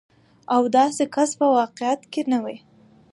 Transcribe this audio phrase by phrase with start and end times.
[0.55, 2.57] او داسې کس په واقعيت کې نه وي.